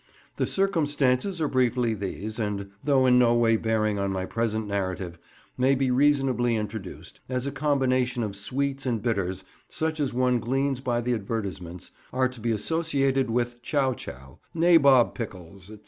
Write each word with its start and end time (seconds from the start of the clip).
The 0.37 0.47
circumstances 0.47 1.39
are 1.39 1.47
briefly 1.47 1.93
these, 1.93 2.39
and 2.39 2.71
though 2.83 3.05
in 3.05 3.19
no 3.19 3.35
way 3.35 3.55
bearing 3.55 3.99
on 3.99 4.09
my 4.11 4.25
present 4.25 4.65
narrative, 4.65 5.19
may 5.59 5.75
be 5.75 5.91
reasonably 5.91 6.55
introduced, 6.55 7.19
as 7.29 7.45
a 7.45 7.51
combination 7.51 8.23
of 8.23 8.35
sweets 8.35 8.87
and 8.87 8.99
bitters, 8.99 9.43
such 9.69 9.99
as 9.99 10.11
one 10.11 10.39
gleans 10.39 10.81
by 10.81 11.01
the 11.01 11.13
advertisements, 11.13 11.91
are 12.11 12.29
to 12.29 12.39
be 12.39 12.49
associated 12.51 13.29
with 13.29 13.61
"chow 13.61 13.93
chow," 13.93 14.39
"nabob 14.55 15.13
pickles," 15.13 15.67
&c. 15.67 15.77